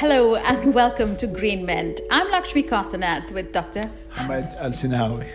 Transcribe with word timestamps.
Hello 0.00 0.34
and 0.34 0.72
welcome 0.72 1.14
to 1.18 1.26
Green 1.26 1.66
Mint. 1.66 2.00
I'm 2.10 2.30
Lakshmi 2.30 2.62
Kothaneth 2.62 3.30
with 3.32 3.52
Dr. 3.52 3.82
Hamid 4.08 4.46
Al 4.58 4.70
Sinawi. 4.70 5.26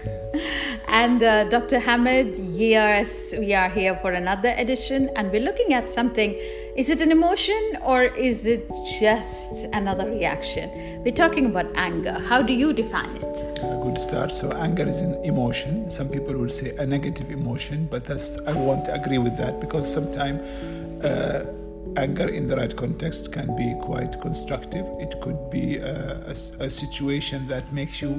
And 0.87 1.21
uh, 1.21 1.43
Dr. 1.49 1.77
Hamid, 1.77 2.39
yes, 2.39 3.35
we 3.37 3.53
are 3.53 3.69
here 3.69 3.95
for 3.97 4.13
another 4.13 4.55
edition 4.57 5.11
and 5.15 5.31
we're 5.31 5.43
looking 5.43 5.75
at 5.75 5.87
something. 5.87 6.31
Is 6.75 6.89
it 6.89 6.99
an 6.99 7.11
emotion 7.11 7.77
or 7.83 8.05
is 8.05 8.47
it 8.47 8.67
just 8.99 9.65
another 9.65 10.09
reaction? 10.09 10.71
We're 11.03 11.13
talking 11.13 11.45
about 11.45 11.67
anger. 11.77 12.13
How 12.13 12.41
do 12.41 12.51
you 12.51 12.73
define 12.73 13.17
it? 13.17 13.23
A 13.59 13.79
good 13.83 13.99
start. 13.99 14.31
So, 14.31 14.51
anger 14.51 14.87
is 14.87 15.01
an 15.01 15.23
emotion. 15.23 15.91
Some 15.91 16.09
people 16.09 16.33
will 16.33 16.49
say 16.49 16.75
a 16.77 16.87
negative 16.87 17.29
emotion, 17.29 17.85
but 17.85 18.03
that's 18.03 18.39
I 18.47 18.53
won't 18.53 18.87
agree 18.87 19.19
with 19.19 19.37
that 19.37 19.61
because 19.61 19.93
sometimes. 19.93 20.41
Uh, 21.05 21.54
anger 21.97 22.27
in 22.27 22.47
the 22.47 22.55
right 22.55 22.75
context 22.75 23.31
can 23.31 23.55
be 23.55 23.75
quite 23.81 24.19
constructive. 24.21 24.85
It 24.99 25.19
could 25.21 25.49
be 25.49 25.77
a, 25.77 26.21
a, 26.27 26.35
a, 26.65 26.69
situation 26.69 27.47
that 27.47 27.71
makes 27.71 28.01
you 28.01 28.11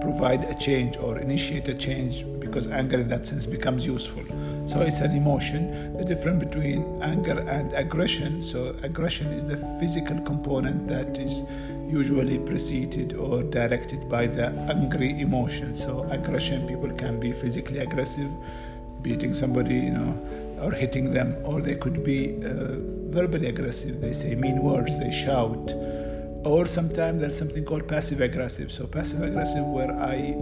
provide 0.00 0.44
a 0.44 0.54
change 0.54 0.96
or 0.96 1.18
initiate 1.18 1.68
a 1.68 1.74
change 1.74 2.24
because 2.40 2.66
anger, 2.66 3.00
in 3.00 3.08
that 3.08 3.26
sense, 3.26 3.46
becomes 3.46 3.86
useful. 3.86 4.24
So 4.64 4.80
it's 4.82 5.00
an 5.00 5.16
emotion. 5.16 5.92
The 5.94 6.04
difference 6.04 6.44
between 6.44 7.02
anger 7.02 7.38
and 7.40 7.72
aggression 7.72 8.42
so, 8.42 8.76
aggression 8.82 9.32
is 9.32 9.46
the 9.46 9.56
physical 9.78 10.20
component 10.20 10.88
that 10.88 11.18
is 11.18 11.44
usually 11.88 12.38
preceded 12.38 13.14
or 13.14 13.42
directed 13.42 14.08
by 14.08 14.26
the 14.26 14.48
angry 14.70 15.20
emotion. 15.20 15.74
So, 15.74 16.02
aggression, 16.10 16.66
people 16.66 16.90
can 16.90 17.18
be 17.18 17.32
physically 17.32 17.78
aggressive, 17.78 18.30
beating 19.02 19.34
somebody, 19.34 19.74
you 19.74 19.90
know 19.90 20.46
or 20.60 20.72
hitting 20.72 21.12
them, 21.12 21.36
or 21.44 21.60
they 21.60 21.74
could 21.74 22.04
be 22.04 22.36
uh, 22.44 22.76
verbally 23.10 23.48
aggressive. 23.48 24.00
They 24.00 24.12
say 24.12 24.34
mean 24.34 24.62
words, 24.62 24.98
they 24.98 25.10
shout. 25.10 25.72
Or 26.44 26.66
sometimes 26.66 27.20
there's 27.20 27.36
something 27.36 27.64
called 27.64 27.86
passive 27.86 28.20
aggressive. 28.20 28.72
So, 28.72 28.86
passive 28.86 29.22
aggressive, 29.22 29.64
where 29.66 29.92
I 29.92 30.36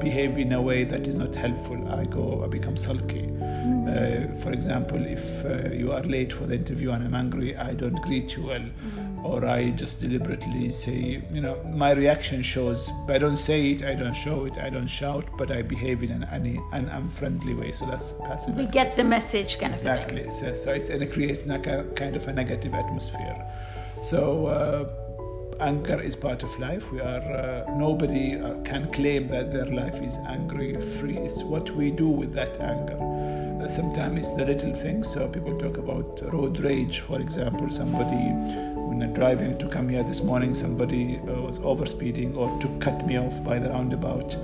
behave 0.00 0.38
in 0.38 0.52
a 0.52 0.60
way 0.60 0.84
that 0.84 1.06
is 1.06 1.14
not 1.14 1.34
helpful, 1.34 1.88
I 1.88 2.04
go, 2.04 2.42
I 2.44 2.48
become 2.48 2.76
sulky. 2.76 3.31
Mm. 3.72 3.88
Uh, 3.88 4.34
for 4.42 4.52
example, 4.52 5.04
if 5.04 5.44
uh, 5.44 5.74
you 5.74 5.92
are 5.92 6.02
late 6.02 6.32
for 6.32 6.46
the 6.46 6.54
interview 6.54 6.90
and 6.92 7.04
I'm 7.04 7.14
angry, 7.14 7.56
I 7.56 7.74
don't 7.74 8.00
greet 8.02 8.36
you 8.36 8.44
well. 8.46 8.60
Mm 8.60 9.12
or 9.22 9.46
I 9.46 9.70
just 9.70 10.00
deliberately 10.00 10.70
say, 10.70 11.22
you 11.32 11.40
know, 11.40 11.62
my 11.64 11.92
reaction 11.92 12.42
shows, 12.42 12.90
I 13.08 13.18
don't 13.18 13.36
say 13.36 13.70
it, 13.70 13.84
I 13.84 13.94
don't 13.94 14.14
show 14.14 14.46
it, 14.46 14.58
I 14.58 14.68
don't 14.68 14.88
shout, 14.88 15.24
but 15.38 15.50
I 15.50 15.62
behave 15.62 16.02
in 16.02 16.10
an, 16.10 16.24
an, 16.72 16.88
unfriendly 16.88 17.54
way. 17.54 17.72
So 17.72 17.86
that's 17.86 18.12
passive. 18.12 18.56
We 18.56 18.66
get 18.66 18.96
the 18.96 19.04
message 19.04 19.58
kind 19.58 19.72
of 19.74 19.80
exactly. 19.80 20.18
thing. 20.18 20.24
Exactly. 20.26 20.54
So, 20.54 20.64
so 20.64 20.72
it, 20.72 20.90
and 20.90 21.02
it 21.02 21.12
creates 21.12 21.46
a 21.46 21.58
kind 21.94 22.16
of 22.16 22.26
a 22.26 22.32
negative 22.32 22.74
atmosphere. 22.74 23.46
So 24.02 24.46
uh, 24.46 25.56
anger 25.60 26.00
is 26.00 26.16
part 26.16 26.42
of 26.42 26.58
life. 26.58 26.90
We 26.90 27.00
are 27.00 27.22
uh, 27.22 27.76
nobody 27.76 28.40
uh, 28.40 28.60
can 28.62 28.90
claim 28.90 29.28
that 29.28 29.52
their 29.52 29.66
life 29.66 30.02
is 30.02 30.18
angry 30.26 30.80
free. 30.98 31.18
It's 31.18 31.44
what 31.44 31.70
we 31.70 31.92
do 31.92 32.08
with 32.08 32.34
that 32.34 32.60
anger. 32.60 32.98
Sometimes 33.68 34.18
it's 34.18 34.36
the 34.36 34.44
little 34.44 34.74
things. 34.74 35.08
So 35.08 35.28
people 35.28 35.58
talk 35.58 35.78
about 35.78 36.20
road 36.32 36.58
rage, 36.60 37.00
for 37.00 37.20
example. 37.20 37.70
Somebody 37.70 38.32
when 38.92 39.02
I'm 39.02 39.14
driving 39.14 39.56
to 39.56 39.68
come 39.68 39.88
here 39.88 40.02
this 40.02 40.22
morning, 40.22 40.52
somebody 40.52 41.18
uh, 41.18 41.40
was 41.40 41.58
overspeeding 41.60 42.36
or 42.36 42.60
to 42.60 42.68
cut 42.78 43.06
me 43.06 43.16
off 43.16 43.42
by 43.42 43.58
the 43.58 43.70
roundabout, 43.70 44.34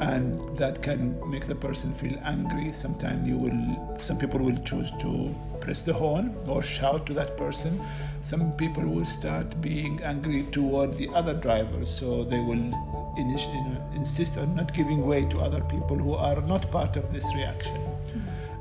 and 0.00 0.56
that 0.56 0.80
can 0.82 1.18
make 1.28 1.48
the 1.48 1.54
person 1.56 1.92
feel 1.94 2.16
angry. 2.24 2.72
Sometimes 2.72 3.26
you 3.26 3.36
will, 3.36 3.98
some 4.00 4.16
people 4.16 4.38
will 4.38 4.58
choose 4.58 4.92
to 5.00 5.34
press 5.60 5.82
the 5.82 5.92
horn 5.92 6.36
or 6.46 6.62
shout 6.62 7.06
to 7.06 7.14
that 7.14 7.36
person. 7.36 7.82
Some 8.22 8.52
people 8.52 8.84
will 8.84 9.04
start 9.04 9.60
being 9.60 10.00
angry 10.04 10.44
toward 10.52 10.94
the 10.94 11.08
other 11.08 11.34
drivers, 11.34 11.90
so 11.90 12.22
they 12.22 12.38
will 12.38 12.72
insist 13.16 14.38
on 14.38 14.54
not 14.54 14.72
giving 14.72 15.04
way 15.04 15.24
to 15.24 15.40
other 15.40 15.62
people 15.62 15.96
who 15.96 16.14
are 16.14 16.40
not 16.42 16.70
part 16.70 16.96
of 16.96 17.12
this 17.12 17.26
reaction. 17.34 17.87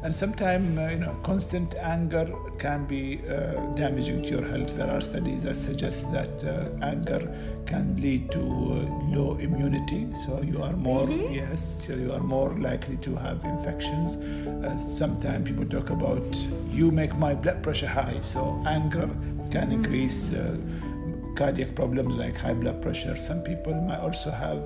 And 0.08 0.16
sometimes 0.16 0.78
uh, 0.80 0.88
you 0.88 1.00
know 1.00 1.14
constant 1.22 1.76
anger 1.76 2.34
can 2.58 2.86
be 2.86 3.20
uh, 3.30 3.60
damaging 3.76 4.24
to 4.24 4.30
your 4.36 4.48
health. 4.48 4.74
There 4.78 4.90
are 4.90 5.02
studies 5.02 5.44
that 5.44 5.58
suggest 5.58 6.14
that 6.14 6.46
uh, 6.46 6.70
anger 6.82 7.20
can 7.66 8.02
lead 8.02 8.32
to 8.32 8.40
uh, 8.40 9.14
low 9.14 9.38
immunity. 9.38 10.08
So 10.24 10.42
you 10.42 10.64
are 10.64 10.72
more 10.72 11.08
mm-hmm. 11.08 11.34
yes 11.34 11.86
so 11.86 11.94
you 11.96 12.14
are 12.14 12.22
more 12.22 12.58
likely 12.58 12.96
to 13.08 13.18
have 13.18 13.44
infections. 13.44 14.16
Uh, 14.16 14.78
sometimes 14.78 15.46
people 15.46 15.66
talk 15.66 15.90
about 15.90 16.38
you 16.72 16.90
make 16.90 17.14
my 17.18 17.34
blood 17.34 17.62
pressure 17.62 17.94
high. 18.00 18.22
So 18.22 18.64
anger 18.66 19.10
can 19.52 19.64
mm-hmm. 19.64 19.72
increase 19.74 20.32
uh, 20.32 20.56
cardiac 21.36 21.76
problems 21.76 22.16
like 22.16 22.38
high 22.38 22.54
blood 22.54 22.82
pressure. 22.82 23.18
Some 23.18 23.42
people 23.42 23.74
might 23.74 24.00
also 24.00 24.32
have 24.32 24.66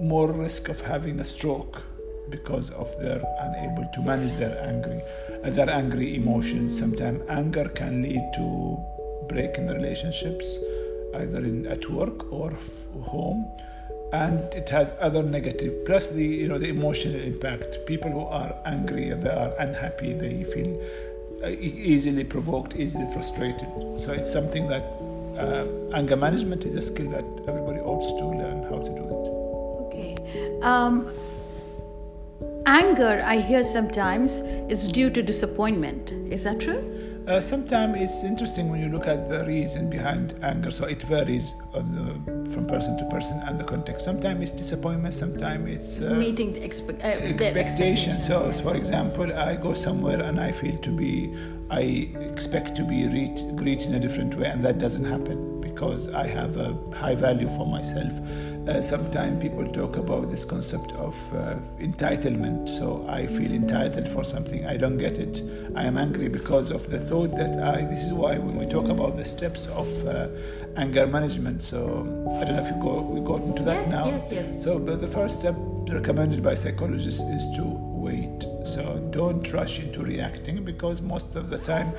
more 0.00 0.32
risk 0.32 0.68
of 0.68 0.80
having 0.80 1.20
a 1.20 1.24
stroke 1.24 1.84
because 2.30 2.70
of 2.70 2.88
their 3.00 3.20
unable 3.40 3.88
to 3.94 4.02
manage 4.02 4.34
their 4.34 4.58
angry 4.62 5.00
uh, 5.44 5.50
their 5.50 5.70
angry 5.70 6.16
emotions. 6.16 6.76
Sometimes 6.76 7.22
anger 7.28 7.68
can 7.68 8.02
lead 8.02 8.22
to 8.36 8.78
break 9.28 9.56
in 9.58 9.66
the 9.66 9.74
relationships 9.74 10.58
either 11.14 11.38
in 11.38 11.66
at 11.66 11.88
work 11.90 12.30
or 12.32 12.52
f- 12.52 13.02
home. 13.02 13.50
And 14.12 14.38
it 14.54 14.68
has 14.70 14.92
other 15.00 15.22
negative 15.22 15.84
plus 15.84 16.08
the 16.08 16.24
you 16.24 16.48
know 16.48 16.58
the 16.58 16.68
emotional 16.68 17.20
impact. 17.20 17.84
People 17.86 18.10
who 18.10 18.20
are 18.20 18.54
angry 18.64 19.10
they 19.10 19.30
are 19.30 19.52
unhappy 19.58 20.12
they 20.12 20.44
feel 20.44 20.80
uh, 21.42 21.48
easily 21.48 22.24
provoked 22.24 22.76
easily 22.76 23.06
frustrated. 23.12 23.68
So 23.98 24.12
it's 24.12 24.32
something 24.32 24.68
that 24.68 24.84
uh, 25.38 25.66
anger 25.94 26.16
management 26.16 26.64
is 26.64 26.76
a 26.76 26.82
skill 26.82 27.10
that 27.10 27.24
everybody 27.48 27.78
ought 27.80 28.18
to 28.18 28.26
learn 28.26 28.62
how 28.64 28.78
to 28.78 28.88
do 28.88 29.04
it. 29.04 29.26
Okay. 29.86 30.60
Um, 30.62 31.10
anger, 32.66 33.22
I 33.24 33.36
hear 33.38 33.64
sometimes, 33.64 34.40
is 34.68 34.88
due 34.88 35.08
to 35.10 35.22
disappointment. 35.22 36.12
Is 36.30 36.42
that 36.44 36.60
true? 36.60 36.82
Uh, 37.26 37.40
sometimes 37.40 38.00
it's 38.00 38.22
interesting 38.22 38.70
when 38.70 38.80
you 38.80 38.88
look 38.88 39.08
at 39.08 39.28
the 39.28 39.44
reason 39.46 39.90
behind 39.90 40.38
anger. 40.42 40.70
So 40.70 40.86
it 40.86 41.02
varies 41.02 41.54
the, 41.72 42.20
from 42.52 42.66
person 42.66 42.96
to 42.98 43.04
person 43.06 43.40
and 43.46 43.58
the 43.58 43.64
context. 43.64 44.04
Sometimes 44.04 44.42
it's 44.42 44.50
disappointment. 44.52 45.12
Sometimes 45.12 45.68
it's 45.68 46.00
uh, 46.02 46.14
meeting 46.14 46.54
expe- 46.54 47.02
uh, 47.02 47.06
expectation. 47.06 48.20
So, 48.20 48.52
for 48.52 48.76
example, 48.76 49.32
I 49.36 49.56
go 49.56 49.72
somewhere 49.72 50.22
and 50.22 50.38
I 50.38 50.52
feel 50.52 50.76
to 50.76 50.90
be, 50.90 51.36
I 51.68 52.10
expect 52.20 52.76
to 52.76 52.84
be 52.84 53.08
greeted 53.56 53.88
in 53.88 53.94
a 53.94 54.00
different 54.00 54.36
way, 54.36 54.46
and 54.46 54.64
that 54.64 54.78
doesn't 54.78 55.04
happen 55.04 55.60
because 55.60 56.08
I 56.08 56.28
have 56.28 56.56
a 56.56 56.78
high 56.94 57.16
value 57.16 57.48
for 57.48 57.66
myself. 57.66 58.12
Uh, 58.68 58.82
sometimes 58.82 59.40
people 59.40 59.64
talk 59.72 59.96
about 59.96 60.28
this 60.28 60.44
concept 60.44 60.92
of 60.94 61.14
uh, 61.32 61.54
entitlement. 61.78 62.68
So 62.68 63.06
I 63.08 63.26
feel 63.26 63.52
entitled 63.52 64.08
for 64.08 64.24
something, 64.24 64.66
I 64.66 64.76
don't 64.76 64.98
get 64.98 65.18
it. 65.18 65.40
I 65.76 65.84
am 65.84 65.96
angry 65.96 66.28
because 66.28 66.72
of 66.72 66.90
the 66.90 66.98
thought 66.98 67.30
that 67.36 67.62
I. 67.62 67.82
This 67.82 68.04
is 68.04 68.12
why 68.12 68.38
when 68.38 68.56
we 68.56 68.66
talk 68.66 68.88
about 68.88 69.16
the 69.16 69.24
steps 69.24 69.68
of 69.68 69.88
uh, 70.06 70.26
anger 70.76 71.06
management. 71.06 71.62
So 71.62 72.00
I 72.40 72.44
don't 72.44 72.56
know 72.56 72.62
if 72.62 72.70
you 72.74 72.82
go 72.82 73.02
we 73.02 73.20
got 73.20 73.42
into 73.42 73.62
that 73.62 73.82
yes, 73.82 73.90
now. 73.90 74.06
Yes, 74.06 74.32
yes. 74.32 74.64
So 74.64 74.80
but 74.80 75.00
the 75.00 75.06
first 75.08 75.38
step 75.38 75.54
recommended 75.88 76.42
by 76.42 76.54
psychologists 76.54 77.20
is 77.20 77.46
to 77.56 77.62
wait. 77.64 78.46
So 78.64 78.98
don't 79.10 79.52
rush 79.52 79.78
into 79.78 80.02
reacting 80.02 80.64
because 80.64 81.00
most 81.00 81.36
of 81.36 81.50
the 81.50 81.58
time 81.58 81.92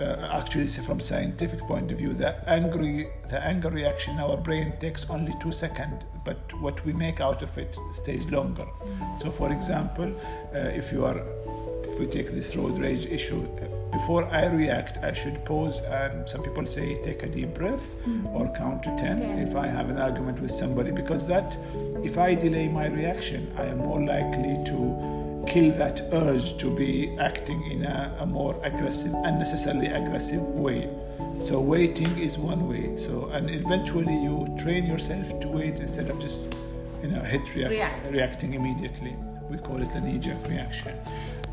actually 0.00 0.66
from 0.66 1.00
scientific 1.00 1.60
point 1.60 1.90
of 1.90 1.98
view 1.98 2.12
the 2.14 2.48
angry 2.48 3.08
the 3.28 3.40
anger 3.44 3.70
reaction 3.70 4.14
in 4.14 4.20
our 4.20 4.36
brain 4.36 4.72
takes 4.80 5.08
only 5.10 5.32
two 5.40 5.52
seconds 5.52 6.04
but 6.24 6.38
what 6.60 6.84
we 6.84 6.92
make 6.92 7.20
out 7.20 7.42
of 7.42 7.58
it 7.58 7.76
stays 7.92 8.30
longer 8.30 8.66
so 9.18 9.30
for 9.30 9.52
example 9.52 10.10
uh, 10.54 10.58
if 10.58 10.92
you 10.92 11.04
are 11.04 11.20
if 11.82 11.98
we 11.98 12.06
take 12.06 12.30
this 12.30 12.54
road 12.54 12.78
rage 12.78 13.06
issue 13.06 13.46
before 13.90 14.26
I 14.26 14.46
react, 14.46 14.98
I 14.98 15.12
should 15.14 15.44
pause 15.44 15.80
and 15.80 16.28
some 16.28 16.42
people 16.42 16.66
say 16.66 16.94
take 17.02 17.22
a 17.22 17.28
deep 17.28 17.54
breath 17.54 17.96
mm-hmm. 18.06 18.26
or 18.28 18.52
count 18.54 18.82
to 18.82 18.90
10 18.90 19.18
yeah. 19.22 19.36
if 19.36 19.56
I 19.56 19.66
have 19.66 19.88
an 19.88 19.98
argument 19.98 20.40
with 20.40 20.50
somebody 20.50 20.90
because 20.90 21.26
that 21.28 21.56
if 22.04 22.18
I 22.18 22.34
delay 22.34 22.68
my 22.68 22.86
reaction, 22.86 23.50
I 23.56 23.64
am 23.64 23.78
more 23.78 24.00
likely 24.00 24.62
to 24.66 25.17
kill 25.48 25.70
that 25.72 26.02
urge 26.12 26.56
to 26.58 26.74
be 26.76 27.16
acting 27.18 27.60
in 27.70 27.84
a, 27.84 28.16
a, 28.20 28.26
more 28.26 28.54
aggressive, 28.64 29.12
unnecessarily 29.24 29.86
aggressive 29.86 30.42
way. 30.42 30.88
So 31.40 31.58
waiting 31.60 32.18
is 32.18 32.38
one 32.38 32.68
way. 32.68 32.96
So 32.96 33.30
and 33.30 33.48
eventually 33.48 34.16
you 34.26 34.46
train 34.58 34.84
yourself 34.86 35.40
to 35.40 35.48
wait 35.48 35.80
instead 35.80 36.10
of 36.10 36.20
just 36.20 36.54
you 37.02 37.08
know 37.08 37.22
hit 37.22 37.54
react, 37.54 37.70
React. 37.70 38.12
reacting 38.12 38.54
immediately. 38.54 39.16
We 39.48 39.56
call 39.56 39.80
it 39.80 39.90
a 39.92 40.00
knee-jerk 40.00 40.46
reaction. 40.46 40.92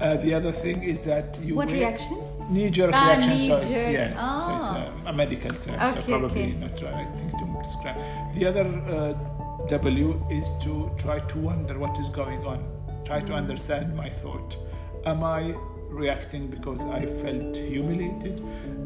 Uh, 0.02 0.18
the 0.18 0.34
other 0.34 0.52
thing 0.52 0.84
is 0.84 1.06
that 1.06 1.40
you 1.42 1.56
what 1.56 1.72
reaction? 1.72 2.22
Knee-jerk 2.50 2.92
ah, 2.94 3.06
reaction. 3.06 3.38
Knee-jerk. 3.38 3.48
So 3.48 3.64
it's, 3.64 3.72
yes, 3.72 4.18
oh. 4.20 4.40
so 4.46 4.56
it's 4.56 4.70
a, 5.08 5.10
a, 5.12 5.14
medical 5.14 5.52
term. 5.52 5.76
Okay, 5.76 5.92
so 5.92 6.02
probably 6.02 6.44
okay. 6.44 6.52
not 6.54 6.76
the 6.76 6.86
right 6.88 7.14
thing 7.16 7.32
to 7.40 7.46
describe. 7.64 7.98
The 8.36 8.46
other 8.46 8.66
uh, 8.90 9.68
W 9.68 10.28
is 10.30 10.52
to 10.64 10.92
try 10.98 11.20
to 11.20 11.38
wonder 11.40 11.80
what 11.80 11.98
is 11.98 12.10
going 12.10 12.46
on 12.46 12.60
try 13.06 13.22
to 13.22 13.34
understand 13.34 13.96
my 13.96 14.10
thought. 14.10 14.58
Am 15.06 15.24
I 15.24 15.56
reacting 15.90 16.48
because 16.48 16.82
I 16.82 17.06
felt 17.06 17.56
humiliated? 17.56 18.44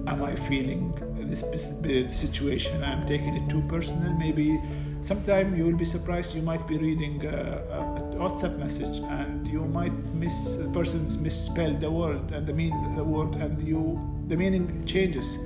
Am 0.07 0.21
I 0.23 0.35
feeling 0.35 0.93
this 1.17 1.43
situation? 2.17 2.83
I'm 2.83 3.05
taking 3.05 3.35
it 3.35 3.49
too 3.49 3.61
personal. 3.67 4.13
Maybe 4.13 4.61
sometime 5.01 5.55
you 5.55 5.65
will 5.65 5.77
be 5.77 5.85
surprised. 5.85 6.35
You 6.35 6.41
might 6.41 6.67
be 6.67 6.77
reading 6.77 7.25
a, 7.25 7.63
a 7.77 7.99
WhatsApp 8.19 8.57
message 8.59 8.97
and 8.99 9.47
you 9.47 9.63
might 9.63 9.97
miss 10.13 10.57
the 10.57 10.69
person's 10.69 11.17
misspelled 11.17 11.79
the 11.79 11.89
word 11.89 12.31
and 12.31 12.45
the 12.45 12.53
mean 12.53 12.95
the 12.95 13.03
word 13.03 13.35
and 13.35 13.61
you 13.65 13.81
the 14.27 14.35
meaning 14.35 14.85
changes 14.85 15.37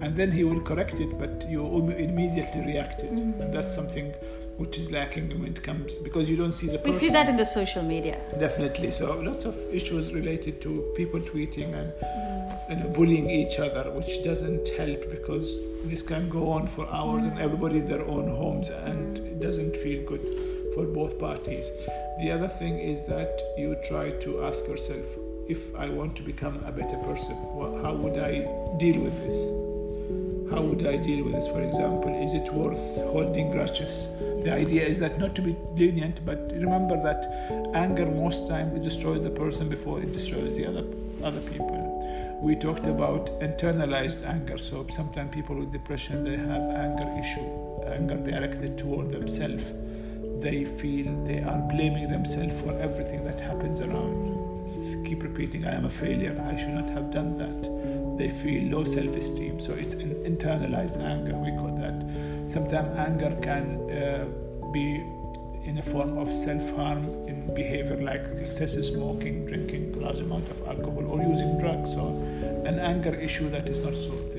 and 0.00 0.14
then 0.14 0.30
he 0.30 0.44
will 0.44 0.60
correct 0.60 1.00
it 1.00 1.18
but 1.18 1.48
you 1.48 1.64
immediately 1.90 2.60
reacted 2.60 3.10
mm-hmm. 3.10 3.40
and 3.40 3.52
that's 3.52 3.74
something 3.74 4.12
which 4.58 4.76
is 4.76 4.90
lacking 4.90 5.28
when 5.40 5.52
it 5.52 5.62
comes 5.62 5.98
because 5.98 6.28
you 6.28 6.36
don't 6.36 6.52
see 6.52 6.66
the 6.66 6.78
person. 6.78 6.92
We 6.92 6.98
see 6.98 7.10
that 7.10 7.28
in 7.28 7.36
the 7.36 7.46
social 7.46 7.82
media. 7.82 8.20
Definitely. 8.38 8.90
So 8.90 9.18
lots 9.20 9.44
of 9.44 9.56
issues 9.72 10.12
related 10.12 10.60
to 10.62 10.92
people 10.96 11.20
tweeting 11.20 11.74
and 11.80 11.92
mm. 11.92 12.70
you 12.70 12.76
know, 12.76 12.88
bullying 12.90 13.30
each 13.30 13.60
other, 13.60 13.90
which 13.92 14.24
doesn't 14.24 14.68
help 14.70 15.08
because 15.10 15.54
this 15.84 16.02
can 16.02 16.28
go 16.28 16.50
on 16.50 16.66
for 16.66 16.88
hours 16.88 17.24
mm. 17.24 17.30
and 17.30 17.38
everybody 17.40 17.78
in 17.78 17.88
their 17.88 18.04
own 18.04 18.28
homes 18.28 18.70
and 18.70 19.16
mm. 19.16 19.26
it 19.26 19.40
doesn't 19.40 19.76
feel 19.76 20.04
good 20.04 20.24
for 20.74 20.84
both 20.84 21.18
parties. 21.20 21.70
The 22.20 22.32
other 22.32 22.48
thing 22.48 22.80
is 22.80 23.06
that 23.06 23.40
you 23.56 23.76
try 23.86 24.10
to 24.10 24.42
ask 24.42 24.66
yourself 24.66 25.06
if 25.48 25.74
I 25.76 25.88
want 25.88 26.16
to 26.16 26.22
become 26.22 26.62
a 26.66 26.72
better 26.72 26.98
person, 26.98 27.36
well, 27.54 27.80
how 27.82 27.94
would 27.94 28.18
I 28.18 28.40
deal 28.76 29.00
with 29.00 29.16
this? 29.22 29.36
How 30.50 30.62
would 30.62 30.86
I 30.86 30.96
deal 30.96 31.24
with 31.24 31.34
this, 31.34 31.46
for 31.46 31.62
example? 31.62 32.14
Is 32.22 32.34
it 32.34 32.52
worth 32.52 32.78
holding 33.12 33.50
grudges? 33.50 34.08
The 34.44 34.52
idea 34.52 34.84
is 34.86 34.98
that 35.00 35.18
not 35.18 35.34
to 35.36 35.42
be 35.42 35.56
lenient, 35.74 36.24
but 36.24 36.50
remember 36.52 37.02
that 37.02 37.26
anger 37.74 38.06
most 38.06 38.48
time 38.48 38.80
destroys 38.82 39.22
the 39.22 39.30
person 39.30 39.68
before 39.68 40.00
it 40.00 40.12
destroys 40.12 40.56
the 40.56 40.66
other 40.66 40.84
other 41.22 41.40
people. 41.40 42.38
We 42.40 42.54
talked 42.54 42.86
about 42.86 43.26
internalized 43.40 44.24
anger. 44.24 44.58
So 44.58 44.86
sometimes 44.90 45.34
people 45.34 45.56
with 45.56 45.72
depression 45.72 46.22
they 46.24 46.36
have 46.36 46.62
anger 46.86 47.08
issue, 47.18 47.48
anger 47.86 48.16
directed 48.16 48.78
toward 48.78 49.10
themselves. 49.10 49.64
They 50.40 50.64
feel 50.64 51.06
they 51.24 51.40
are 51.40 51.58
blaming 51.72 52.08
themselves 52.08 52.60
for 52.60 52.78
everything 52.78 53.24
that 53.24 53.40
happens 53.40 53.80
around. 53.80 55.04
Keep 55.04 55.24
repeating, 55.24 55.66
I 55.66 55.74
am 55.74 55.86
a 55.86 55.90
failure. 55.90 56.40
I 56.48 56.56
should 56.56 56.74
not 56.74 56.90
have 56.90 57.10
done 57.10 57.36
that. 57.38 58.18
They 58.18 58.28
feel 58.28 58.70
low 58.70 58.84
self-esteem. 58.84 59.58
So 59.58 59.72
it's 59.72 59.94
an 59.94 60.14
internalized 60.24 61.00
anger. 61.02 61.34
We 61.34 61.50
call 61.50 61.77
sometimes 62.48 62.96
anger 62.98 63.36
can 63.42 63.90
uh, 63.90 64.24
be 64.72 65.04
in 65.64 65.78
a 65.78 65.82
form 65.82 66.16
of 66.16 66.32
self-harm 66.32 67.04
in 67.28 67.54
behavior 67.54 67.96
like 67.96 68.24
excessive 68.38 68.86
smoking, 68.86 69.44
drinking 69.46 70.00
large 70.00 70.20
amount 70.20 70.48
of 70.48 70.66
alcohol, 70.66 71.06
or 71.06 71.20
using 71.22 71.58
drugs. 71.58 71.92
So, 71.92 72.08
an 72.64 72.78
anger 72.78 73.14
issue 73.14 73.50
that 73.50 73.68
is 73.68 73.80
not 73.80 73.94
sorted. 73.94 74.38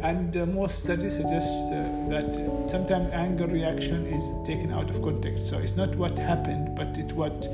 And 0.00 0.34
uh, 0.34 0.46
most 0.46 0.84
studies 0.84 1.16
suggest 1.16 1.50
uh, 1.72 2.08
that 2.08 2.34
sometimes 2.70 3.12
anger 3.12 3.46
reaction 3.46 4.06
is 4.06 4.22
taken 4.46 4.72
out 4.72 4.88
of 4.88 5.02
context. 5.02 5.48
So 5.48 5.58
it's 5.58 5.76
not 5.76 5.94
what 5.96 6.18
happened, 6.18 6.74
but 6.74 6.96
it 6.96 7.12
what 7.12 7.46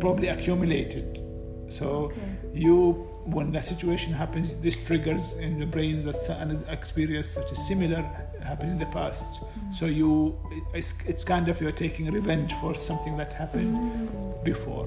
probably 0.00 0.28
accumulated. 0.28 1.20
So 1.68 1.86
okay. 1.86 2.20
you, 2.52 3.08
when 3.24 3.52
the 3.52 3.60
situation 3.60 4.12
happens, 4.12 4.56
this 4.56 4.84
triggers 4.84 5.34
in 5.34 5.58
the 5.58 5.66
brain 5.66 6.04
that 6.04 6.28
an 6.28 6.64
experience 6.68 7.34
that 7.34 7.50
is 7.50 7.66
similar 7.66 8.02
happened 8.42 8.72
in 8.72 8.78
the 8.78 8.86
past. 8.86 9.40
Mm-hmm. 9.40 9.72
So 9.72 9.86
you, 9.86 10.38
it's, 10.74 10.94
it's 11.06 11.24
kind 11.24 11.48
of 11.48 11.60
you're 11.60 11.72
taking 11.72 12.10
revenge 12.10 12.52
for 12.54 12.74
something 12.74 13.16
that 13.16 13.32
happened 13.32 13.76
mm-hmm. 13.76 14.44
before. 14.44 14.86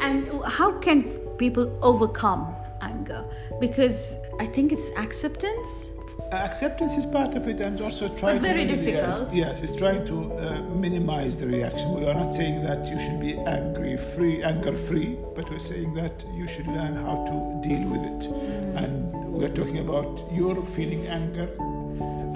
And 0.00 0.42
how 0.44 0.72
can 0.78 1.04
people 1.36 1.78
overcome 1.82 2.54
anger? 2.80 3.24
Because 3.60 4.16
I 4.40 4.46
think 4.46 4.72
it's 4.72 4.90
acceptance. 4.96 5.90
Uh, 6.30 6.36
acceptance 6.36 6.94
is 6.96 7.06
part 7.06 7.34
of 7.36 7.48
it, 7.48 7.60
and 7.60 7.80
also 7.80 8.06
trying 8.06 8.36
but 8.36 8.48
very 8.48 8.66
to 8.66 8.76
difficult. 8.76 9.32
Yes, 9.32 9.32
yes, 9.32 9.62
it's 9.62 9.76
trying 9.76 10.04
to 10.06 10.32
uh, 10.34 10.60
minimize 10.74 11.38
the 11.38 11.46
reaction. 11.46 11.94
We 11.94 12.06
are 12.06 12.14
not 12.14 12.30
saying 12.34 12.64
that 12.64 12.86
you 12.88 13.00
should 13.00 13.18
be 13.18 13.38
angry 13.38 13.96
free, 13.96 14.42
anger 14.42 14.76
free, 14.76 15.18
but 15.34 15.48
we're 15.50 15.58
saying 15.58 15.94
that 15.94 16.24
you 16.34 16.46
should 16.46 16.66
learn 16.66 16.96
how 16.96 17.24
to 17.30 17.68
deal 17.68 17.82
with 17.88 18.02
it. 18.02 18.30
Mm. 18.30 18.84
And 18.84 19.14
we're 19.32 19.48
talking 19.48 19.78
about 19.78 20.22
your 20.30 20.54
feeling 20.66 21.06
anger 21.06 21.48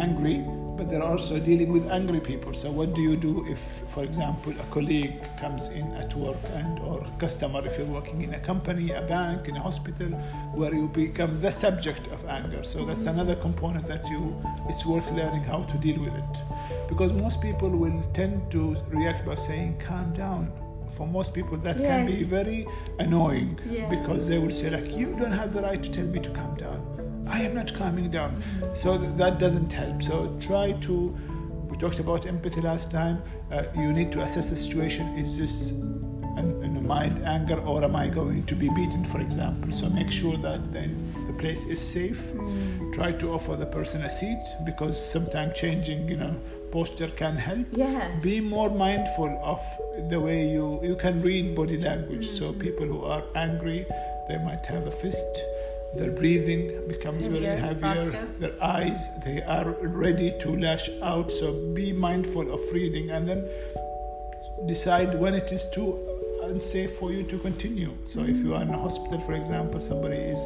angry, 0.02 0.44
but 0.76 0.88
they're 0.88 1.02
also 1.02 1.38
dealing 1.38 1.72
with 1.72 1.86
angry 1.90 2.20
people. 2.20 2.54
So 2.54 2.70
what 2.70 2.94
do 2.94 3.00
you 3.00 3.16
do 3.16 3.46
if, 3.48 3.58
for 3.88 4.02
example, 4.02 4.52
a 4.52 4.64
colleague 4.72 5.14
comes 5.38 5.68
in 5.68 5.92
at 5.92 6.14
work 6.14 6.38
and 6.54 6.78
or 6.80 7.00
a 7.00 7.10
customer 7.18 7.64
if 7.66 7.76
you're 7.78 7.86
working 7.86 8.22
in 8.22 8.34
a 8.34 8.40
company, 8.40 8.92
a 8.92 9.02
bank, 9.02 9.48
in 9.48 9.56
a 9.56 9.60
hospital, 9.60 10.08
where 10.54 10.74
you 10.74 10.88
become 10.88 11.40
the 11.40 11.50
subject 11.50 12.06
of 12.08 12.24
anger. 12.26 12.62
So 12.62 12.84
that's 12.84 13.06
another 13.06 13.36
component 13.36 13.86
that 13.88 14.06
you 14.08 14.34
it's 14.68 14.86
worth 14.86 15.10
learning 15.12 15.44
how 15.44 15.62
to 15.62 15.78
deal 15.78 16.00
with 16.00 16.14
it. 16.14 16.42
Because 16.88 17.12
most 17.12 17.40
people 17.40 17.70
will 17.70 18.02
tend 18.12 18.50
to 18.52 18.76
react 18.88 19.26
by 19.26 19.34
saying, 19.34 19.78
calm 19.78 20.12
down, 20.14 20.52
for 20.90 21.06
most 21.06 21.34
people 21.34 21.56
that 21.58 21.78
yes. 21.78 21.86
can 21.86 22.06
be 22.06 22.22
very 22.22 22.66
annoying 22.98 23.58
yes. 23.66 23.90
because 23.90 24.28
they 24.28 24.38
will 24.38 24.50
say 24.50 24.70
like 24.70 24.96
you 24.96 25.14
don't 25.18 25.32
have 25.32 25.54
the 25.54 25.62
right 25.62 25.82
to 25.82 25.90
tell 25.90 26.04
me 26.04 26.20
to 26.20 26.30
calm 26.30 26.54
down 26.56 27.01
I 27.28 27.42
am 27.42 27.54
not 27.54 27.74
calming 27.74 28.10
down. 28.10 28.42
So 28.74 28.98
that 28.98 29.38
doesn't 29.38 29.72
help. 29.72 30.02
So 30.02 30.36
try 30.40 30.72
to. 30.72 31.16
We 31.68 31.78
talked 31.78 32.00
about 32.00 32.26
empathy 32.26 32.60
last 32.60 32.90
time. 32.90 33.22
Uh, 33.50 33.64
you 33.74 33.92
need 33.92 34.12
to 34.12 34.20
assess 34.20 34.50
the 34.50 34.56
situation. 34.56 35.06
Is 35.16 35.38
this 35.38 35.70
an, 35.70 36.62
an 36.62 36.86
mild 36.86 37.18
anger, 37.22 37.58
or 37.60 37.82
am 37.84 37.96
I 37.96 38.08
going 38.08 38.44
to 38.44 38.54
be 38.54 38.68
beaten, 38.68 39.04
for 39.04 39.20
example? 39.20 39.70
So 39.72 39.88
make 39.88 40.10
sure 40.10 40.36
that 40.38 40.72
then 40.72 40.90
the 41.26 41.32
place 41.34 41.64
is 41.64 41.80
safe. 41.80 42.20
Mm. 42.34 42.92
Try 42.92 43.12
to 43.12 43.32
offer 43.32 43.56
the 43.56 43.66
person 43.66 44.02
a 44.02 44.08
seat 44.08 44.42
because 44.64 44.96
sometimes 45.12 45.58
changing, 45.58 46.08
you 46.08 46.16
know, 46.16 46.34
posture 46.70 47.08
can 47.08 47.36
help. 47.36 47.66
Yes. 47.72 48.22
Be 48.22 48.40
more 48.40 48.70
mindful 48.70 49.40
of 49.42 49.60
the 50.10 50.20
way 50.20 50.48
you 50.48 50.80
you 50.82 50.96
can 50.96 51.22
read 51.22 51.54
body 51.54 51.78
language. 51.78 52.28
Mm. 52.28 52.38
So 52.38 52.52
people 52.52 52.86
who 52.86 53.04
are 53.04 53.24
angry, 53.34 53.86
they 54.28 54.38
might 54.38 54.66
have 54.66 54.86
a 54.86 54.90
fist 54.90 55.42
their 55.96 56.10
breathing 56.10 56.88
becomes 56.88 57.24
heavier, 57.24 57.40
very 57.40 57.60
heavier 57.60 58.04
faster. 58.04 58.26
their 58.38 58.62
eyes 58.62 59.08
they 59.24 59.42
are 59.42 59.70
ready 60.04 60.32
to 60.40 60.56
lash 60.56 60.88
out 61.02 61.30
so 61.30 61.52
be 61.74 61.92
mindful 61.92 62.52
of 62.52 62.60
reading 62.72 63.10
and 63.10 63.28
then 63.28 63.44
decide 64.66 65.18
when 65.18 65.34
it 65.34 65.52
is 65.52 65.68
too 65.70 65.98
unsafe 66.44 66.96
for 66.98 67.12
you 67.12 67.22
to 67.24 67.38
continue 67.38 67.92
so 68.04 68.22
if 68.22 68.36
you 68.38 68.54
are 68.54 68.62
in 68.62 68.70
a 68.70 68.78
hospital 68.78 69.20
for 69.20 69.34
example 69.34 69.80
somebody 69.80 70.16
is 70.16 70.44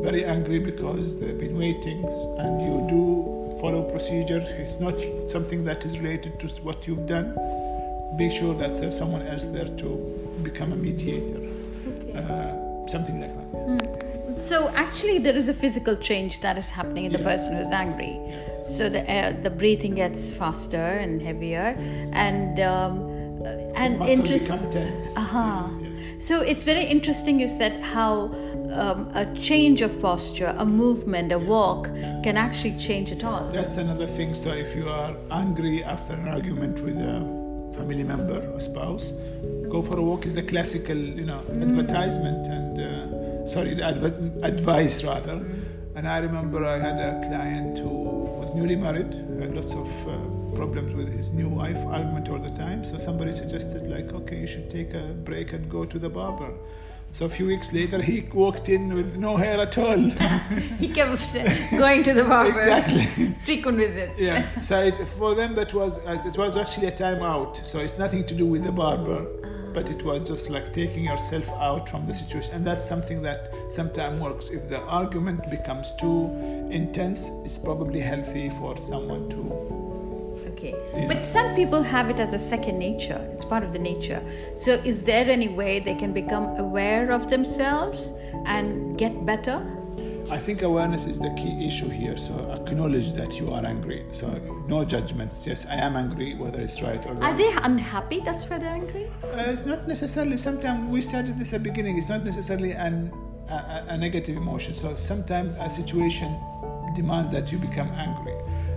very 0.00 0.24
angry 0.24 0.58
because 0.58 1.20
they've 1.20 1.38
been 1.38 1.56
waiting 1.56 2.04
and 2.38 2.60
you 2.60 2.86
do 2.88 3.56
follow 3.60 3.82
procedure 3.90 4.42
it's 4.62 4.80
not 4.80 4.94
something 5.28 5.64
that 5.64 5.84
is 5.84 5.98
related 5.98 6.38
to 6.40 6.48
what 6.62 6.86
you've 6.86 7.06
done 7.06 7.32
be 8.16 8.28
sure 8.28 8.54
that 8.54 8.70
there's 8.80 8.96
someone 8.96 9.26
else 9.26 9.44
there 9.46 9.70
to 9.82 9.88
become 10.42 10.72
a 10.72 10.76
mediator 10.76 11.40
okay. 11.88 12.18
uh, 12.18 12.86
something 12.86 13.20
like 13.20 13.34
that 13.36 13.58
yes. 13.58 13.80
mm. 13.80 13.83
So 14.38 14.68
actually, 14.74 15.18
there 15.18 15.36
is 15.36 15.48
a 15.48 15.54
physical 15.54 15.96
change 15.96 16.40
that 16.40 16.58
is 16.58 16.70
happening 16.70 17.04
in 17.06 17.12
the 17.12 17.18
person 17.18 17.56
who's 17.56 17.70
angry. 17.70 18.20
Yes. 18.28 18.76
So 18.76 18.88
the 18.88 19.02
uh, 19.10 19.32
the 19.42 19.50
breathing 19.50 19.94
gets 19.94 20.34
faster 20.34 20.76
and 20.76 21.22
heavier, 21.22 21.76
and 22.12 22.60
um, 22.60 22.94
and 23.74 24.02
interesting. 24.02 24.58
Uh-huh. 25.16 25.68
So 26.18 26.40
it's 26.40 26.64
very 26.64 26.84
interesting. 26.84 27.40
You 27.40 27.48
said 27.48 27.82
how 27.82 28.30
um, 28.72 29.10
a 29.14 29.26
change 29.34 29.82
of 29.82 30.00
posture, 30.00 30.54
a 30.58 30.64
movement, 30.64 31.32
a 31.32 31.38
yes. 31.38 31.48
walk 31.48 31.90
yes. 31.94 32.22
can 32.24 32.36
actually 32.36 32.76
change 32.78 33.12
it 33.12 33.24
all. 33.24 33.48
That's 33.52 33.76
another 33.76 34.06
thing. 34.06 34.34
So 34.34 34.52
if 34.52 34.74
you 34.74 34.88
are 34.88 35.14
angry 35.30 35.84
after 35.84 36.14
an 36.14 36.28
argument 36.28 36.80
with 36.80 36.96
a 36.96 37.20
family 37.76 38.04
member 38.04 38.40
or 38.52 38.60
spouse, 38.60 39.12
go 39.68 39.82
for 39.82 39.98
a 39.98 40.02
walk 40.02 40.24
is 40.24 40.34
the 40.34 40.42
classical, 40.42 40.96
you 40.96 41.24
know, 41.24 41.42
mm. 41.48 41.62
advertisement 41.62 42.46
and. 42.46 42.80
Uh, 42.80 42.93
sorry, 43.46 43.82
adv- 43.82 44.42
advice 44.42 45.04
rather. 45.04 45.36
Mm. 45.36 45.64
And 45.96 46.08
I 46.08 46.18
remember 46.18 46.64
I 46.64 46.78
had 46.78 46.98
a 46.98 47.26
client 47.28 47.78
who 47.78 47.88
was 47.88 48.52
newly 48.54 48.76
married, 48.76 49.14
had 49.40 49.54
lots 49.54 49.74
of 49.74 50.08
uh, 50.08 50.56
problems 50.56 50.92
with 50.92 51.12
his 51.12 51.30
new 51.30 51.48
wife, 51.48 51.76
argument 51.76 52.28
all 52.28 52.38
the 52.38 52.50
time. 52.50 52.84
So 52.84 52.98
somebody 52.98 53.32
suggested, 53.32 53.88
like, 53.88 54.12
okay, 54.12 54.40
you 54.40 54.46
should 54.46 54.70
take 54.70 54.92
a 54.94 55.14
break 55.24 55.52
and 55.52 55.70
go 55.70 55.84
to 55.84 55.98
the 55.98 56.08
barber. 56.08 56.52
So 57.12 57.26
a 57.26 57.28
few 57.28 57.46
weeks 57.46 57.72
later, 57.72 58.02
he 58.02 58.28
walked 58.34 58.68
in 58.68 58.92
with 58.92 59.18
no 59.18 59.36
hair 59.36 59.60
at 59.60 59.78
all. 59.78 59.96
he 60.80 60.88
kept 60.88 61.32
going 61.70 62.02
to 62.02 62.12
the 62.12 62.24
barber. 62.24 62.58
exactly. 62.58 63.36
Frequent 63.44 63.76
visits. 63.76 64.20
Yes. 64.20 64.66
So 64.66 64.82
it, 64.82 64.96
for 65.16 65.36
them, 65.36 65.54
that 65.54 65.72
was 65.72 65.98
uh, 65.98 66.20
it 66.26 66.36
was 66.36 66.56
actually 66.56 66.88
a 66.88 66.90
time 66.90 67.22
out. 67.22 67.58
So 67.58 67.78
it's 67.78 67.98
nothing 67.98 68.26
to 68.26 68.34
do 68.34 68.46
with 68.46 68.64
the 68.64 68.72
barber 68.72 69.26
but 69.74 69.90
it 69.90 70.02
was 70.04 70.24
just 70.24 70.48
like 70.48 70.72
taking 70.72 71.04
yourself 71.04 71.48
out 71.50 71.88
from 71.88 72.06
the 72.06 72.14
situation 72.14 72.54
and 72.54 72.66
that's 72.66 72.84
something 72.88 73.20
that 73.20 73.52
sometimes 73.68 74.20
works 74.20 74.50
if 74.50 74.68
the 74.70 74.80
argument 74.80 75.50
becomes 75.50 75.92
too 76.00 76.30
intense 76.70 77.30
it's 77.44 77.58
probably 77.58 78.00
healthy 78.00 78.48
for 78.50 78.76
someone 78.76 79.28
to 79.28 79.84
Okay. 80.48 80.74
Yeah. 80.94 81.08
But 81.08 81.26
some 81.26 81.54
people 81.54 81.82
have 81.82 82.10
it 82.10 82.20
as 82.20 82.32
a 82.32 82.38
second 82.38 82.78
nature. 82.78 83.20
It's 83.34 83.44
part 83.44 83.64
of 83.64 83.72
the 83.72 83.78
nature. 83.78 84.22
So, 84.54 84.74
is 84.84 85.02
there 85.02 85.28
any 85.28 85.48
way 85.48 85.80
they 85.80 85.94
can 85.94 86.12
become 86.12 86.56
aware 86.58 87.10
of 87.10 87.28
themselves 87.28 88.12
and 88.46 88.96
get 88.96 89.26
better? 89.26 89.83
I 90.30 90.38
think 90.38 90.62
awareness 90.62 91.04
is 91.06 91.18
the 91.20 91.30
key 91.30 91.66
issue 91.66 91.88
here. 91.88 92.16
So 92.16 92.34
acknowledge 92.66 93.12
that 93.12 93.38
you 93.38 93.52
are 93.52 93.64
angry. 93.64 94.06
So 94.10 94.28
no 94.68 94.84
judgments. 94.84 95.46
Yes, 95.46 95.66
I 95.66 95.76
am 95.76 95.96
angry, 95.96 96.34
whether 96.34 96.60
it's 96.60 96.80
right 96.82 97.04
or 97.06 97.12
wrong. 97.12 97.22
Are 97.22 97.36
they 97.36 97.52
unhappy? 97.62 98.20
That's 98.20 98.48
why 98.48 98.58
they're 98.58 98.70
angry? 98.70 99.10
Uh, 99.22 99.52
it's 99.52 99.66
not 99.66 99.86
necessarily. 99.86 100.36
Sometimes 100.36 100.90
we 100.90 101.00
said 101.00 101.38
this 101.38 101.52
at 101.52 101.62
the 101.62 101.70
beginning. 101.70 101.98
It's 101.98 102.08
not 102.08 102.24
necessarily 102.24 102.72
an, 102.72 103.12
a, 103.48 103.84
a 103.88 103.98
negative 103.98 104.36
emotion. 104.36 104.74
So 104.74 104.94
sometimes 104.94 105.56
a 105.60 105.68
situation 105.68 106.38
demands 106.94 107.30
that 107.32 107.52
you 107.52 107.58
become 107.58 107.88
angry. 107.88 108.34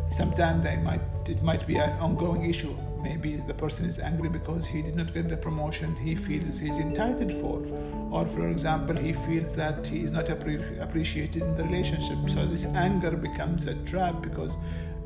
Sometimes 0.07 0.63
they 0.63 0.77
might 0.77 1.01
it 1.27 1.41
might 1.43 1.65
be 1.65 1.77
an 1.77 1.91
ongoing 1.99 2.49
issue. 2.49 2.75
Maybe 3.07 3.37
the 3.37 3.53
person 3.53 3.85
is 3.85 3.99
angry 3.99 4.27
because 4.27 4.67
he 4.67 4.81
did 4.81 4.95
not 4.95 5.13
get 5.13 5.29
the 5.29 5.37
promotion 5.37 5.95
he 5.95 6.13
feels 6.13 6.59
he's 6.59 6.77
entitled 6.77 7.31
for, 7.41 7.57
or 8.11 8.27
for 8.27 8.49
example, 8.49 8.97
he 8.97 9.13
feels 9.13 9.55
that 9.55 9.87
he 9.87 10.03
is 10.03 10.11
not 10.11 10.25
appre- 10.25 10.81
appreciated 10.81 11.41
in 11.41 11.55
the 11.55 11.63
relationship. 11.63 12.17
So 12.27 12.45
this 12.45 12.65
anger 12.87 13.11
becomes 13.11 13.67
a 13.67 13.75
trap 13.91 14.21
because 14.21 14.57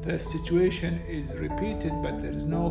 the 0.01 0.17
situation 0.17 0.99
is 1.07 1.31
repeated, 1.35 1.93
but 2.01 2.23
there 2.23 2.31
is 2.31 2.45
no 2.45 2.63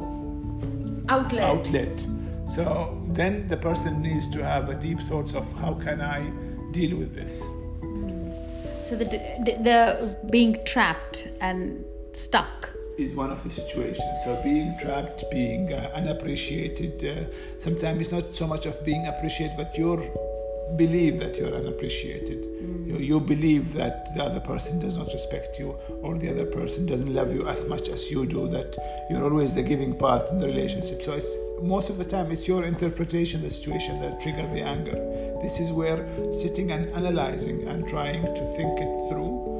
Outlet. 1.08 1.42
outlet. 1.42 2.06
So 2.48 3.00
then 3.12 3.46
the 3.46 3.56
person 3.56 4.02
needs 4.02 4.28
to 4.30 4.44
have 4.44 4.68
a 4.68 4.74
deep 4.74 4.98
thoughts 5.02 5.34
of 5.34 5.44
how 5.60 5.74
can 5.74 6.00
I 6.00 6.20
deal 6.72 6.96
with 6.98 7.14
this. 7.14 7.40
So 8.88 8.96
the, 8.96 9.04
the, 9.44 9.52
the 9.68 10.16
being 10.28 10.58
trapped 10.66 11.28
and 11.40 11.84
stuck. 12.14 12.70
Is 13.00 13.14
one 13.14 13.30
of 13.30 13.42
the 13.42 13.50
situations. 13.50 14.04
So 14.24 14.40
being 14.44 14.76
trapped, 14.80 15.24
being 15.30 15.72
uh, 15.72 15.90
unappreciated. 15.94 17.04
Uh, 17.04 17.24
sometimes 17.58 18.00
it's 18.00 18.12
not 18.12 18.34
so 18.34 18.46
much 18.46 18.66
of 18.66 18.84
being 18.84 19.06
appreciated, 19.06 19.56
but 19.56 19.76
you 19.76 19.96
believe 20.76 21.18
that 21.18 21.36
you're 21.36 21.54
unappreciated. 21.54 22.44
You, 22.86 22.98
you 22.98 23.20
believe 23.20 23.72
that 23.74 24.14
the 24.14 24.22
other 24.22 24.40
person 24.40 24.78
does 24.78 24.96
not 24.96 25.06
respect 25.06 25.58
you, 25.58 25.76
or 26.02 26.18
the 26.18 26.30
other 26.30 26.46
person 26.46 26.86
doesn't 26.86 27.12
love 27.12 27.32
you 27.34 27.48
as 27.48 27.68
much 27.68 27.88
as 27.88 28.10
you 28.10 28.26
do. 28.26 28.46
That 28.48 28.76
you're 29.08 29.24
always 29.24 29.54
the 29.54 29.62
giving 29.62 29.96
part 29.96 30.30
in 30.30 30.38
the 30.38 30.46
relationship. 30.46 31.02
So 31.02 31.12
it's 31.14 31.36
most 31.62 31.90
of 31.90 31.98
the 31.98 32.04
time 32.04 32.30
it's 32.30 32.46
your 32.46 32.64
interpretation 32.64 33.38
of 33.38 33.44
the 33.44 33.50
situation 33.50 34.00
that 34.00 34.20
triggered 34.20 34.52
the 34.52 34.62
anger. 34.62 34.98
This 35.42 35.58
is 35.58 35.72
where 35.72 36.06
sitting 36.32 36.70
and 36.72 36.92
analyzing 36.94 37.66
and 37.66 37.88
trying 37.88 38.22
to 38.22 38.56
think 38.56 38.78
it 38.78 39.08
through 39.08 39.50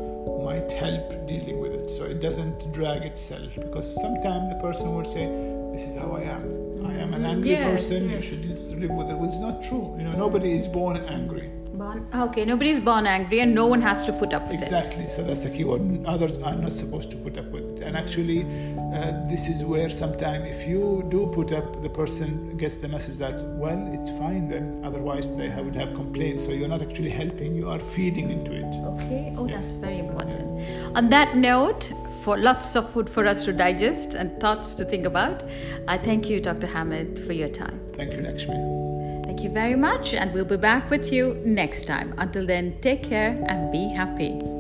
might 0.45 0.71
help 0.73 1.11
dealing 1.27 1.61
with 1.61 1.70
it 1.70 1.70
so 1.97 2.05
it 2.05 2.21
doesn't 2.21 2.73
drag 2.73 3.03
itself 3.03 3.51
because 3.57 3.87
sometimes 4.01 4.49
the 4.49 4.59
person 4.61 4.95
will 4.95 5.05
say 5.05 5.27
this 5.73 5.85
is 5.89 5.95
how 5.97 6.13
i 6.17 6.23
am. 6.23 6.43
I 6.87 6.95
am 6.95 7.13
an 7.15 7.25
angry 7.25 7.51
Yes, 7.51 7.65
person. 7.83 8.09
Yes. 8.09 8.31
you 8.33 8.39
should 8.39 8.79
live 8.81 8.91
with 8.91 9.09
it. 9.11 9.17
It's 9.23 9.39
not 9.41 9.63
true. 9.63 9.95
You 9.99 10.05
know 10.05 10.13
nobody 10.13 10.53
is 10.57 10.67
born 10.67 10.97
angry 10.97 11.51
Born, 11.81 12.07
okay, 12.15 12.45
nobody's 12.45 12.79
born 12.79 13.07
angry 13.07 13.41
and 13.41 13.55
no 13.55 13.67
one 13.67 13.81
has 13.81 14.05
to 14.05 14.13
put 14.13 14.35
up 14.35 14.43
with 14.49 14.61
it. 14.61 14.65
exactly 14.65 15.09
so 15.09 15.23
that's 15.23 15.45
the 15.45 15.51
key 15.57 15.65
word 15.65 15.83
others 16.15 16.39
are 16.49 16.55
not 16.55 16.73
supposed 16.73 17.11
to 17.13 17.17
put 17.27 17.39
up 17.39 17.47
with 17.55 17.65
it 17.73 17.81
and 17.87 17.97
actually 17.97 18.41
uh, 18.95 19.13
this 19.33 19.49
is 19.49 19.65
where 19.65 19.89
sometimes 19.89 20.45
if 20.55 20.67
you 20.69 20.83
do 21.09 21.21
put 21.39 21.53
up 21.53 21.81
the 21.87 21.89
person 21.89 22.29
gets 22.59 22.75
the 22.85 22.89
message 22.97 23.17
that 23.25 23.37
well 23.63 23.81
it's 23.95 24.11
fine 24.19 24.45
then 24.49 24.67
otherwise 24.85 25.35
they 25.39 25.49
would 25.65 25.75
have 25.83 25.95
complained 25.95 26.39
so 26.41 26.51
you're 26.51 26.69
not 26.77 26.83
actually 26.83 27.09
helping 27.23 27.55
you 27.55 27.67
are 27.71 27.79
feeding 27.95 28.31
into 28.31 28.53
it 28.63 28.71
Okay, 28.93 29.35
oh, 29.39 29.47
Yes. 29.47 29.65
that's 29.67 29.77
very 29.87 29.99
important. 30.01 30.43
On 30.97 31.09
that 31.09 31.35
note, 31.37 31.93
for 32.25 32.37
lots 32.37 32.77
of 32.77 32.91
food 32.93 33.09
for 33.09 33.27
us 33.27 33.45
to 33.45 33.53
digest 33.53 34.15
and 34.15 34.39
thoughts 34.41 34.75
to 34.75 34.85
think 34.85 35.07
about, 35.07 35.43
I 35.89 35.97
thank 35.97 36.29
you, 36.29 36.41
Dr. 36.41 36.67
Hamid, 36.67 37.19
for 37.27 37.33
your 37.33 37.49
time. 37.49 37.81
thank 37.97 38.13
you 38.13 38.21
lakshmi 38.29 38.90
Thank 39.41 39.49
you 39.49 39.55
very 39.55 39.75
much, 39.75 40.13
and 40.13 40.35
we'll 40.35 40.45
be 40.45 40.59
back 40.59 40.91
with 40.91 41.11
you 41.11 41.41
next 41.47 41.87
time. 41.87 42.13
Until 42.19 42.45
then, 42.45 42.79
take 42.83 43.03
care 43.03 43.43
and 43.49 43.73
be 43.73 43.89
happy. 43.89 44.60